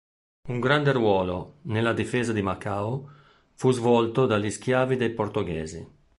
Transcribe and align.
Un 0.47 0.59
grande 0.59 0.93
ruolo, 0.93 1.59
nella 1.65 1.93
difesa 1.93 2.33
di 2.33 2.41
Macao, 2.41 3.11
fu 3.53 3.69
svolto 3.71 4.25
dagli 4.25 4.49
schiavi 4.49 4.95
dei 4.95 5.13
portoghesi. 5.13 5.87